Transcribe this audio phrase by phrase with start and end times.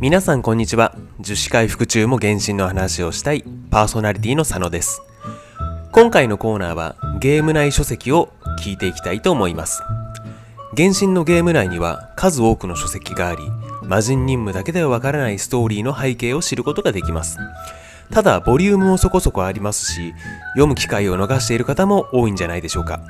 [0.00, 0.94] 皆さんこんにちは。
[1.20, 5.02] 樹脂回復中も原神の話をしたいパーソナリティの佐野です。
[5.92, 8.30] 今回のコーナーはゲーム内書籍を
[8.64, 9.82] 聞いていきたいと思います。
[10.74, 13.42] 原神のゲーム内には数多くの書籍があり
[13.82, 17.36] 魔人任務だけではわからないストーリーの背景を知ることができます。
[18.10, 20.14] ただボリュームもそこそこありますし
[20.54, 23.00] 読む機会を逃している方も多いんじゃないでしょうか。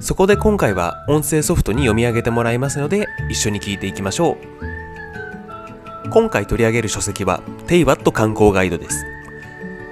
[0.00, 4.75] そこで今回は音声ソフトに読み上げてもらいますので一緒に聞いていきましょう。
[6.10, 9.04] 今回取り上げる書籍はテイワット観光ガイドです。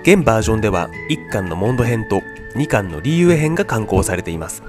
[0.03, 2.21] 現バージョンでは1巻のモンド編と
[2.57, 4.63] 2巻のリーユエ編が刊行されています。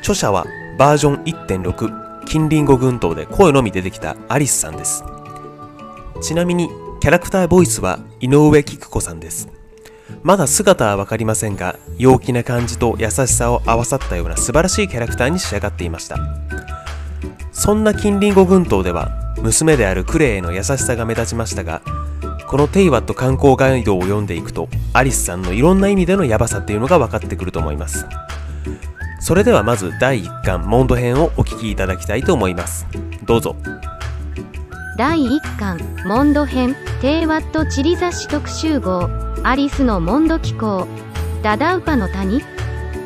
[0.00, 0.44] 著者は
[0.78, 5.04] バージョン1.6近隣語群島で声のみ出てきたアリスさんです。
[6.20, 6.68] ちなみに
[7.00, 9.48] キャラクターボイスは井上菊子さんです。
[10.22, 16.18] まだ姿はわかりませんが陽気な感じと優しさを合わさったような素晴らしいキャラクターに仕上がっていました。
[17.52, 21.80] そんな近隣語群島では娘であるクレイへの優しさが目立ちましたが
[22.48, 28.06] このテイワット観光ガイドを読んでいくとアリスさんのいろんな意味でのヤバさっていうのが分かってくると思います。
[29.20, 32.86] それではまず第1巻モンド編をお聞きいただきたいと思います。
[33.24, 33.56] どうぞ。
[34.96, 39.08] 第1巻モンド編テーワット地理雑誌特集号。
[39.42, 40.86] アリスのモンド機構
[41.42, 42.42] ダダウパの谷。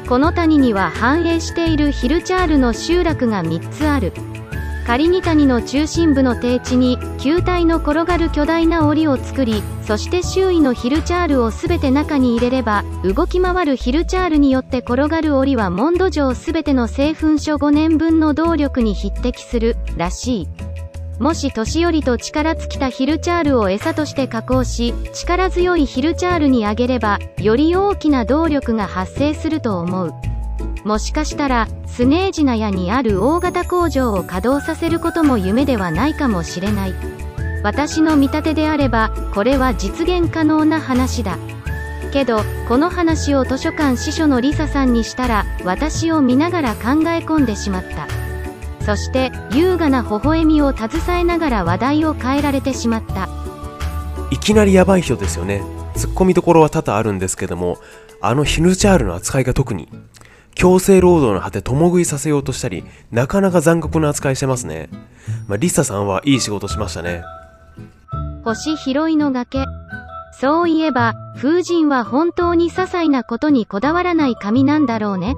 [0.08, 4.12] この谷には繁栄しているヒルチャールの集落が3つある。
[4.90, 20.48] カリニ谷の中心部の低地に球体の転がる巨大な檻を作りそして周囲のヒルチャールを全て中に入れれば動き回るヒルチャールによって転がる檻はモンド城全ての製粉所5年分の動力に匹敵するらしい。
[21.20, 30.12] もし年寄りと力尽きたヒルチャールを餌として加工し力強いヒルチャールにあげればより大きな動力が発生すると思う。
[30.84, 36.94] もしかしたらスネージナヤにある大型工場を稼働させることも夢ではないかもしれない。
[37.62, 41.38] 私の見立てであればこれは実現可能な話だ。
[42.12, 48.08] けどこの話を図書館司書のリサさんにしたら私を見ながら考え込んでしまった。
[48.84, 53.28] そして優雅な微笑みを携えながら話題を変えられてしまった。
[54.30, 55.62] いきなりヤバい人ですよね。
[55.94, 57.78] ツッコミどころは多々あるんですけども
[58.22, 59.88] あのヒルチャールの扱いが特に
[60.54, 64.90] 強制労働の果て共食いさせようとしたりなかなか残酷な扱いしてますね、
[65.48, 67.22] まあ、リサさんはいい仕事しましたね。
[68.44, 69.64] 星拾いの崖。
[70.40, 75.36] そういえば風神は本当に些細なことにこだわらない神なんだろうね。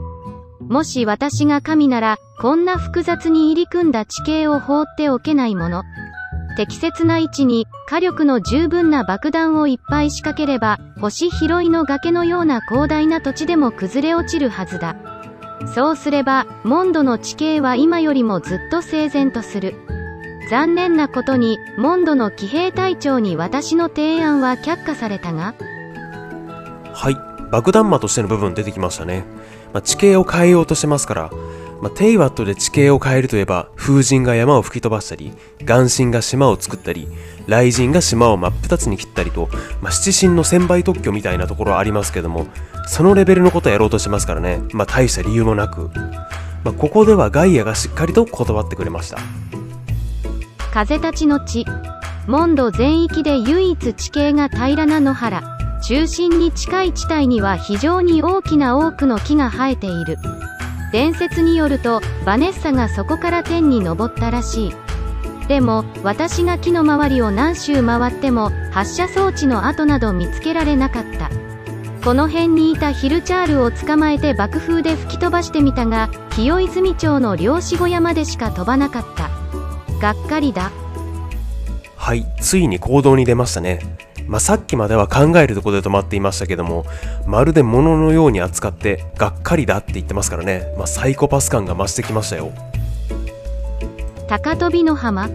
[0.61, 5.83] もし私が神ならこんな複雑に入り組んだ地形を放っておけないもの。
[6.53, 14.97] 適切な位置に火力の十分な爆弾をいっぱい仕掛ければ星拾いの崖のような広大な土地でも崩れ落ちるはずだ。
[15.75, 19.75] そうすればモンドの地形は今よりもずっと整然とする。
[20.51, 25.55] 残念なことにモンドの騎兵隊長に私の提案は却下されたが。
[26.93, 27.32] はい。
[27.53, 29.25] 爆弾魔としての部分出てきましたね、
[29.73, 31.31] まあ、地形を変えようとしてますから。
[31.83, 37.09] まあ、テイワットで地形を変えるといえば風神が山を吹き飛ばしたり岩神が島を作ったり
[37.47, 39.49] 雷神が島を真っ二つに切ったりと、
[39.81, 42.47] まあ、七神の千倍特許みたいなところありますけども
[42.87, 45.91] そのレベルのことやろうとしてますからね、まあ、大した理由もなく、
[46.63, 49.19] まあ、ここではガイアがしっかりと断ってくれました。
[50.73, 51.67] 風立ちの地。
[52.29, 55.52] モンド全域で唯一地形が平らな野原。
[55.83, 60.17] 中心に近い地帯には非常に大きな多くの木が生えている。
[60.93, 64.75] 伝説によるとバネッサがそこから天に昇ったらしい。
[65.49, 71.31] でも私が木の周りを何周回っても発射装置の跡など見つけられなかった。
[72.05, 79.31] この辺にいたヒルチャールを捕まえて爆風で吹き飛ばしてみたが清泉町の漁師小屋までしか飛ばなかった。
[79.99, 80.71] がっかりだ。
[81.97, 83.81] はいついに行動に出ましたね。
[84.29, 86.85] まあ、さっきまでは考えるところで止まっていましたけども
[87.27, 92.53] まるで物のように扱ってがっかりだって言ってますからね、まあ、サイコパス感が増してきましたよ。
[94.29, 95.29] 高飛びの浜。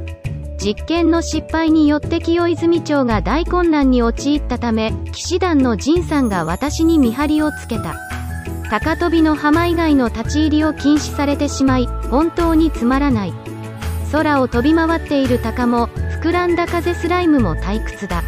[0.58, 7.96] 実験の失敗によって清泉町が大混乱に陥ったため騎士団の仁さんが私に見張りをつけた。
[8.70, 13.34] 高飛びの浜以外の立ち入りを禁止されてしまい本当につまらない。
[14.12, 15.90] 空を飛び回っている鷹も
[16.22, 18.24] 膨らんだ風スライムも退屈だ。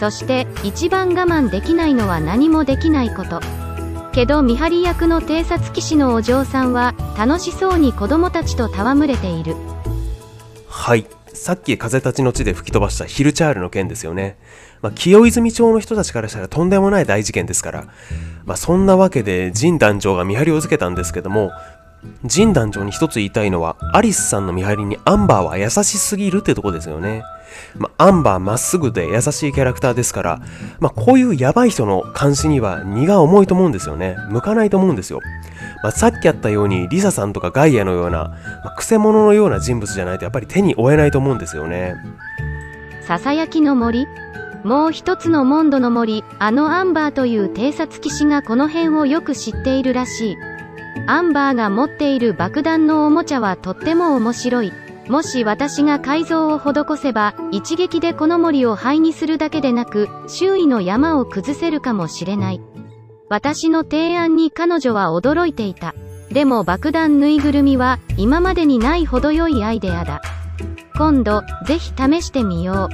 [0.00, 3.40] そして一番我慢できないのは何もできないこと。
[4.12, 9.54] けど見張り役の偵察騎士のお嬢さんは楽しそうに子供たちと戯れている。
[10.68, 11.06] はい。
[11.34, 14.36] さっき風立ちの地で吹き飛ばしたヒルチャールの件ですよね、
[14.82, 17.84] まあ、清泉町の人たちからしたらとんでもない大事件ですから、
[18.44, 21.52] まあ、そんなわけで神団長が見張りをつけたんですけども
[22.24, 27.22] ジン団長に一つ言いたいのは、アリスさんの見張りにアンバーは優しすぎるってとこですよね。
[27.76, 30.42] まあ、アンバーまっすぐで優しいキャラクターですから、
[30.78, 34.16] まあ、こういうヤバい人の監視には荷が重いと思うんですよね。
[34.28, 35.20] 向かないと思うんですよ。
[35.82, 41.94] まあ、さっきあったようにリサさんとかガイアのような、まあ、クセ者のような人物じゃないとやっぱり手に負えないと思うんですよね。
[43.06, 44.06] ささやきの森
[44.62, 50.36] もう一つのモンドの森、あのアンバーという偵察騎士がこの辺をよく知っているらしい。
[51.06, 54.72] アンバーが持っている爆弾のおもちゃはとっても面白い。
[55.10, 62.60] もし私が改造を施せば、一撃でこの森を灰にするだけでなく、周囲の山を崩せるかもしれない。
[63.28, 65.96] 私の提案に彼女は驚いていた。
[66.30, 70.22] でも爆弾ぬいぐるみは、今までにない程よいアイデアだ。
[70.96, 72.88] 今度、ぜひ試してみよ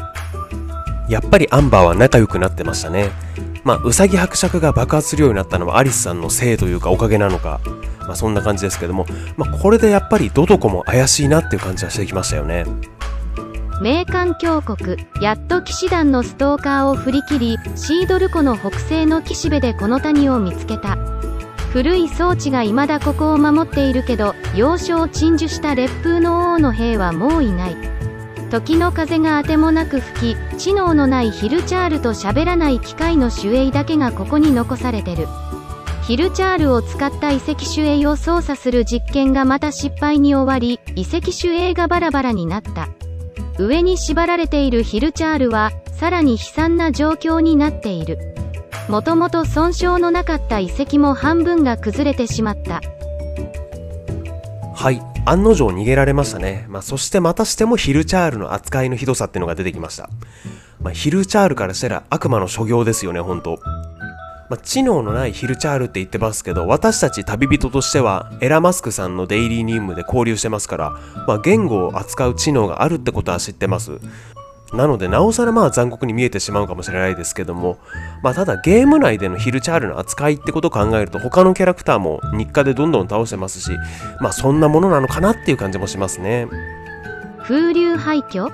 [1.08, 1.12] う。
[1.12, 3.10] やっぱりアンバーは仲良くなってましたね。
[3.66, 7.60] まあ、うさぎ伯爵が爆発するようになったのはアリスさんのせいというかおかげなのか、
[7.98, 12.64] まあ、そんな感じですけども、まあ、これでやっぱりどどこも怪しいなっていう感じはしてきましたよね。
[13.82, 20.96] 名艦峡谷やっと騎士団のストーカーを振り切りシードル湖の北西の岸辺でこの谷を見つけた
[21.72, 27.95] 古い装置が未だここを守っているけど幼少鎮守した烈風の王の兵はもういない
[28.50, 35.26] 時の風があてもなく吹き知能のないヒルチャールと喋らない機械の守衛だけがここに残されてる
[36.06, 42.88] ヒルチャールを使った遺跡守衛を操作する実験がまた失敗に終わり、遺跡守衛がバラバラになった。
[43.58, 48.18] 上に縛られているヒルチャールは、さらに悲惨な状況になっている。
[48.88, 52.80] もともと損傷のなかった遺跡も半分が崩れてしまった。
[54.76, 55.00] はい。
[55.24, 56.66] 案の定逃げられましたね。
[56.68, 60.10] まあ、そしてまたしてもヒルチャールの扱いのひどさっていうのが出てきました。
[60.82, 63.58] まあ、ヒルチャールからしたら悪魔の所業ですよね、本当
[64.50, 70.90] まあ、知能のないヒルチャールって言ってますけど、私たち旅人としては、エラマスクさんのデイリー任務で交流してますから、
[71.26, 73.92] まあ、言語を扱う知能があるってことは知ってます。
[74.72, 77.78] なので、なおさらまあ残酷に見えてしまうかもしれないですけども、
[78.22, 83.70] まあ、ただゲーム内でのヒルチャールの扱いってことを考えると、他のキャラクターも日課でどんどん倒してますし、
[84.20, 86.48] まあそんなものなのかなっていう感じもしますね。
[87.42, 88.50] 風流廃墟？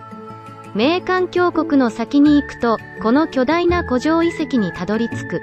[0.74, 5.40] 名館峡谷の先に行くと、この巨大な古城遺跡にたどり着く。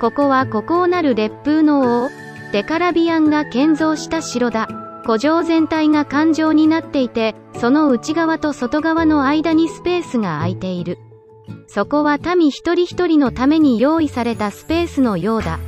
[0.00, 2.10] ここは孤高なる烈風の王、
[2.52, 4.68] デカラビアンが建造した城だ。
[5.08, 10.98] 古城全体が環状になっていて、その内側と外側の間にスペースが空いている。
[11.66, 15.60] そこは民一人一人のために用意されたスペースのようだ。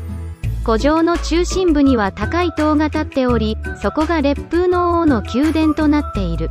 [0.63, 6.51] 古城の中心部には高い塔が立っており、そこが烈風の王の宮殿となっている。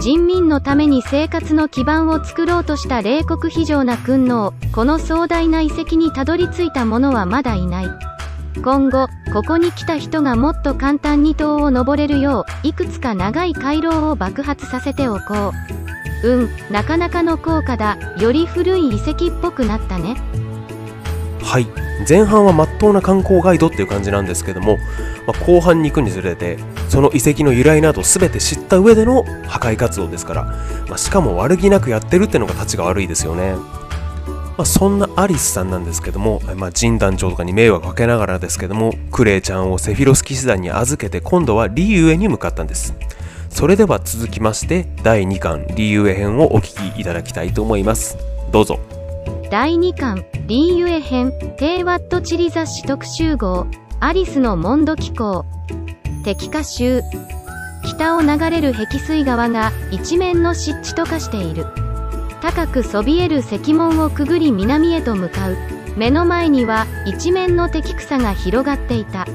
[0.00, 8.15] 人民のために生活の基盤を作ろうとした冷酷非常な君王、この壮大な遺跡にたどり着いた者はまだいない。
[8.62, 15.52] 今後、ここに来た人がもっと簡単に塔を登れるよう、いくつか長い回廊を爆発させておこ
[16.24, 16.28] う。
[16.28, 17.98] うん、なかなかの効果だ。
[18.18, 20.16] より古い遺跡っぽくなったね。
[21.42, 21.86] はい。
[22.08, 24.76] 前半はまっとうな観光ガイドっていう感じなんですけども、
[25.26, 26.58] まあ、後半に行くにつれて
[26.88, 30.44] その遺跡の由来など全て知った上での破壊活動ですから、
[30.88, 33.54] まあ、しかも悪気なくやってるってのが立ちが悪いですよね、
[34.56, 42.94] まあ、そんなアリスさんなんですけども、まあ、神団長とかに迷惑かけながらですけどもクレイちゃんをセフィロス騎士団に預けて今度はリユエに向かったんです。
[43.50, 48.18] それでは続きまして第2巻リユエ編をお聞きいただきたいと思います。
[48.50, 48.78] どうぞ。
[49.50, 53.66] 第2巻リーユエ編低ワット地理雑誌特集号
[54.00, 55.44] アリスのモンド機構
[56.24, 57.02] 敵化集。
[57.84, 61.85] 北を流れる碧水川が一面の湿地と化している。
[62.46, 65.56] 高くそびえる石門をくぐり南へと向かう
[65.96, 69.26] 目の前には一面の敵草が広がっていた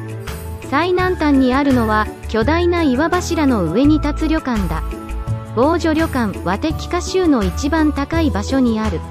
[0.70, 4.82] 最南端にあるのは巨大な岩柱の上に立つ旅館だ
[5.58, 9.02] 防除旅館和敵化州の一番高い場所にある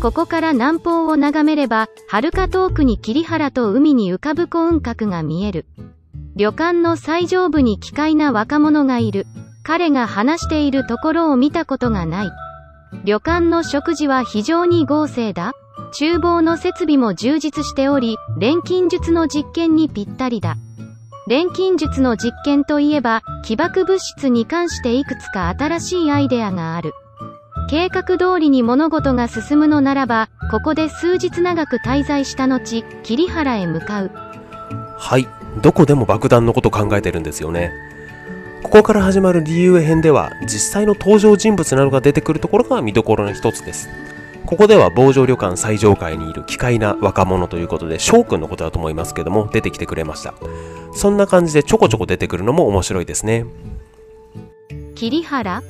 [0.00, 5.66] ここから南方を眺めれば、遥か遠くに桐原と海に浮かぶ古雲閣が見える。
[6.36, 9.26] 旅館の最上部に奇怪な若者がいる。
[9.64, 12.30] 彼が話しているところを見たことがない。
[13.04, 15.52] 旅館の食事は非常に豪勢だ。
[15.92, 20.56] 厨房の設備も充実しており、錬金術の実験にぴったりだ。
[21.26, 26.92] 錬金術の実験といえば、起爆物質に関していくつか新しいアイデアがある。
[27.68, 34.10] 計画通りに物事が進むのならば、ここで数日長く滞在した後、桐原へ向かう。
[34.96, 35.28] はい、
[35.60, 37.72] どこでも爆弾のこと考えてるんですよね。
[38.62, 43.88] ここから始まる理由編では、実際の登場人物などが出てくるところが見どころの一つです。
[44.48, 50.32] ここでは防除旅館最上階にいる奇怪な若者ということで翔くんのことだと思いますけども出てきてくれました。
[50.94, 53.44] そんな感じでちょこちょこ出てくるのも面白いですね。
[54.94, 55.62] 桐原。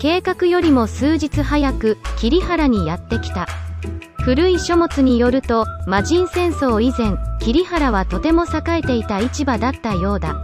[0.00, 3.46] 計画よりも数日早く桐原にやってきた。
[4.24, 10.42] 古い書物によると魔人戦争以前桐原はとても栄えていた市場だったようだ。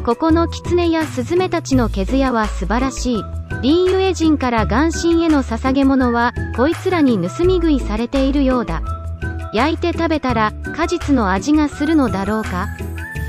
[0.00, 3.24] ここの狐やスズメたちの毛艶は素晴らしい。
[3.62, 8.82] リーユエ人から眼神への捧げ物はこいつらに盗み食いされているようだ。
[9.52, 12.66] 焼いて食べたら果実の味がするのだろうか。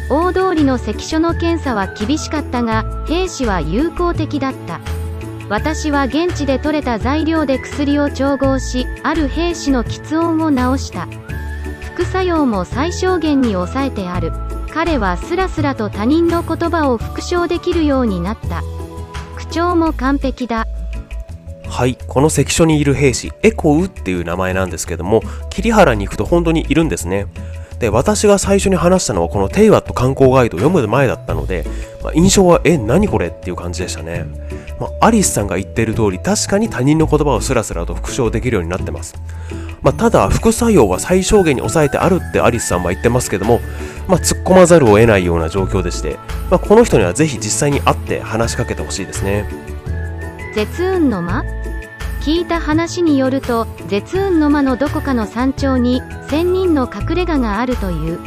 [0.10, 4.80] 大通りの関所の検査は厳しかったが兵士は友好的だった。
[5.50, 11.08] 私は現地で採れた材料で薬を調合しある兵士の喫音を治した。
[11.94, 14.32] 副作用も最小限に抑えてある。
[14.74, 18.64] 彼はスラスラと他人の言葉を復唱できるようになった。
[19.36, 20.66] 口調も完璧だ。
[21.68, 27.28] はいこの関所にいる兵士エコウっていう名前なんですけども桐原に行くと本当にいるんですね。
[27.78, 31.66] で私が最初に話したのはこのテイワット観光ガイド読む前だったので、
[32.02, 34.26] まあ、印象はえ何これっていう感じでしたね、
[34.80, 39.14] まあ、アリスさんが言ってる通り確かに他人の言葉をスラスラと復唱できるようになってます。
[39.84, 43.60] まあ、ただ副作用は最小限に抑えてあるってアリスさんは言ってますけども、
[44.08, 46.18] まあ、突っ込まざるを得ないような状況でして、
[46.50, 49.46] まあ、この人にはぜひ実際に会って話しかけてほしいですね。
[50.56, 51.44] 絶雲の間？
[52.22, 58.20] 聞いた話によると絶雲の間のどこかの山頂に仙人の隠れ家があるという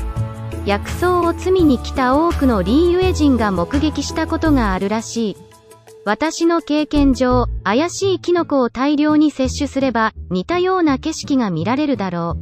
[0.67, 5.46] 薬草を罪に来た多くのリーユエ人が目撃したことがあるらしい。
[6.07, 12.37] 私の経験上、怪しいキノコを大量に摂取すれば、似たような景色が見られるだろ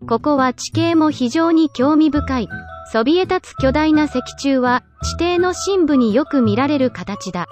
[0.00, 0.06] う。
[0.08, 2.48] ここは地形も非常に興味深い。
[2.90, 7.46] そびえ立つ巨大な石柱は、地底の深部によく見られる形だ。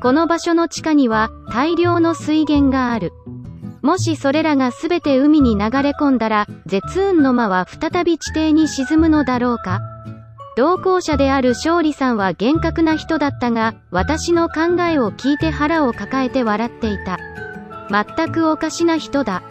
[0.00, 3.12] この場所の地下には、大量の水源がある。
[3.82, 9.80] もしそれらが全て海に流れ込んだら、絶雲の間は再び地底に沈むのだろうか
[10.58, 17.16] 同行者である勝利さんは厳格な人だったが、私の考えを聞いて腹を抱えて笑っていた。
[17.88, 19.44] 全くおかしな人だ。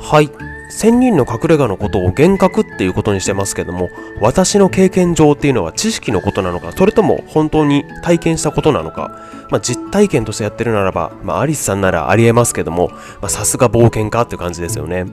[0.00, 0.30] はい。
[0.70, 3.88] 仙人の隠れ家のことを厳格っていうことにしてますけども、
[4.20, 12.90] 私の経験上っていうのは知識のことなのか、それとも本当に体験したことなのか、まあ、実体験としてやってるならば、まあ、アリスさんならありえますけども、
[13.28, 15.06] さすが冒険家っていう感じですよね。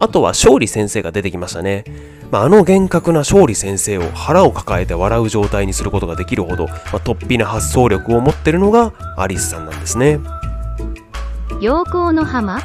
[0.00, 1.84] あとは勝利先生が出てきましたね。
[2.30, 10.20] まあ、あの厳格な勝利先生を腹を抱えて笑う状態にすることができるほど、まあ、突飛な発想力を持ってるのがアリスさんなんですね。
[11.60, 12.60] 陽光の浜。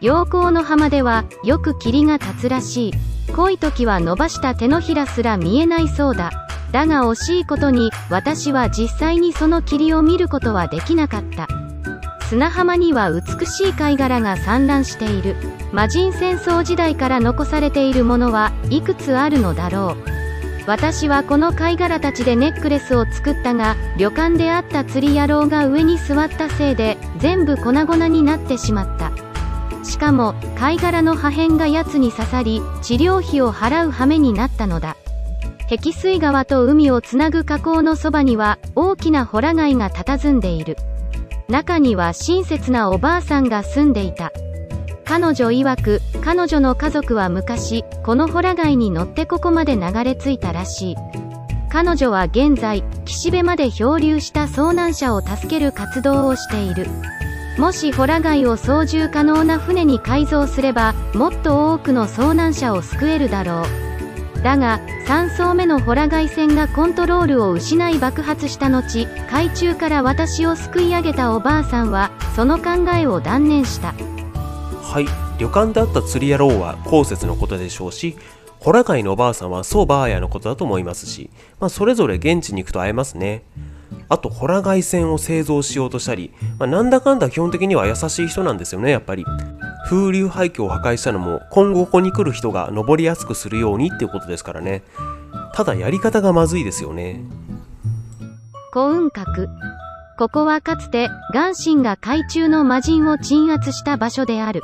[0.00, 2.92] 陽光の浜ではよく霧が立つらしい。
[3.32, 6.30] 濃い時は伸ばした手のひらすら見えないそうだ。
[6.72, 11.65] だが惜しいことに私は実際にその霧を見ることはできなかった。
[12.28, 15.36] 砂浜には美しい貝殻が散乱している。
[15.72, 20.66] 魔人戦争時代から残されているものはいくつあるのだろう。
[20.66, 29.12] 私はこの貝殻たちでネックレスを作ったが旅館であった釣り野郎が上に座ったせいで全部粉々になってしまった。
[29.84, 34.96] しかも貝殻の破片が奴に刺さり治療費を払う羽目になったのだ。
[35.68, 40.76] 碧水川と海をつなぐ河口のそばには大きなホラ貝が佇んでいる。
[41.48, 44.32] 中には親切なおばあさんが住んでいた。
[45.04, 50.96] 彼女曰く彼女の家族は昔このホラ貝に乗ってここまで流れ着いたらしい。
[51.68, 56.86] 彼女は現在岸辺まで漂流した遭難者を助ける活動をしている。
[57.58, 64.42] もしホラ貝を操縦可能な船に改造すればもっと多くの遭難者を救えるだろう。
[64.42, 73.94] だが3艘目のホラ貝船がコントロールを失い爆発した後海中から私をすくい上げたおばあさんはその考えを断念した。
[74.82, 75.06] はい。
[75.38, 78.16] 旅館であった釣り野郎は後節のことでしょうし
[78.58, 83.44] ホラ貝のおばあさんはソーバーヤのことだと思いますし、まあ、それぞれ現地に行くと会えますね。
[84.08, 89.24] あとホラ貝船を製造しようとしたり、まあ、なんだかんだ基本的には優しい人なんですよねやっぱり。
[89.86, 94.82] 風流廃墟を破壊したのも今後ここに来る人が登りやすくするようにっていうことですからね。
[95.54, 97.20] ただやり方がまずいですよね。
[98.72, 99.48] 幸運閣。
[100.18, 104.62] ここはかつてガンシンが海中の魔人を鎮圧した場所である。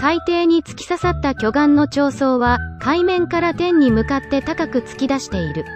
[0.00, 5.66] 海底に突き刺さった巨岩の彫層は海面から天に向かって高く突き出している。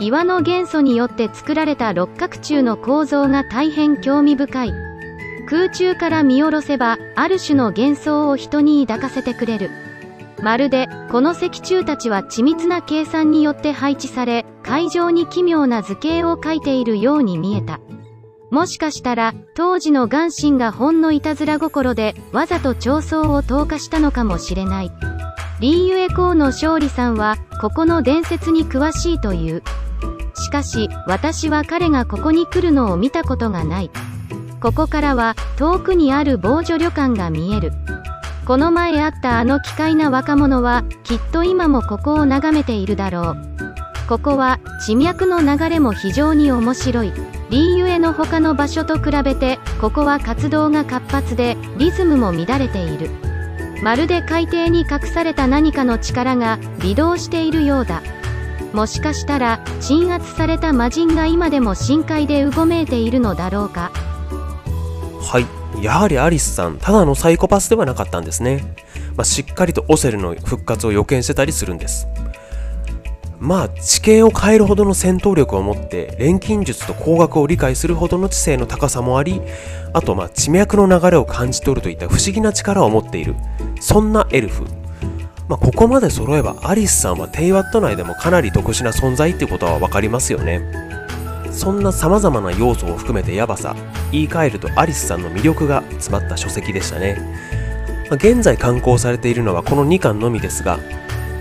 [0.00, 4.91] 岩の元素によって作られた六角柱の構造が大変興味深い。
[5.52, 9.68] 空中から見下ろせばある種の幻想を人に抱かせてくれる
[10.42, 17.80] まるでこの石柱たちは緻密な計算によって配置され海上に奇妙な図形を描いているように見えた
[18.50, 24.92] もしかしたら、当時の元神がほんのいたずら心で、わざと調層を投下したのかもしれない。
[25.60, 29.62] リーユエコーの勝利さんは、ここの伝説に詳しいという。
[30.34, 33.90] しかし、私は彼がここに来るのを見たことがない。
[34.62, 37.72] ここからは、遠くにある防除旅館が見える。
[38.46, 43.36] この前会ったあの奇怪な若者は、きっと今もここを眺めているだろう。
[44.08, 47.12] ここは、地脈の流れも非常に面白い。
[47.50, 53.10] リーユエの他の場所と比べて、ここは活動が活発で、リズムも乱れている。
[53.82, 58.00] まるで海底に隠された何かの力が微動しているようだ。
[58.72, 63.90] もしかしたら、鎮圧された魔人が今でも深海でうごめいているのだろうか。
[65.22, 65.46] はい。
[65.82, 68.74] やはりアリスさん、ただのサイコパスではなかったんですね。
[69.16, 72.06] まあ、しっかりとオセルの復活を予見してたりするんです。
[73.42, 79.40] まあ地形を変えるほどの戦闘力を持って錬金術と工学を理解するほどの知性の高さもあり
[79.92, 83.34] あとまあ地脈の流れを感じ取るといった不思議な力を持っている
[83.80, 84.64] そんなエルフ
[85.48, 90.62] まあ、ここまで揃えばアリスさんはテイワット内でもかなり特殊な存在っていうことは分かりますよね
[91.52, 93.76] そんな様々な要素を含めてヤバさ
[94.10, 97.18] 言い換えるとアリスさんの魅力が詰まった書籍でしたね、
[98.10, 100.78] 現在刊行されているのはこの2巻のみですが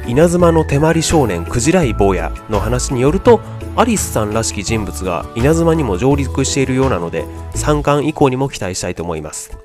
[0.07, 3.39] 稲妻の手まり少年クジライ坊やの話によると
[3.75, 9.57] アリスさんらしき人物が稲妻にも上陸しているようなので3巻以降にも期待したいと思います。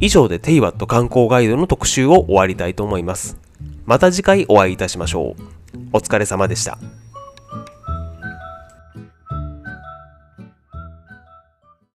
[0.00, 3.36] 以上でテイワット観光ガイドの特集を終わりたいと思います。
[3.84, 5.42] また次回お会いいたしましょう。
[5.92, 6.78] お疲れ様でした。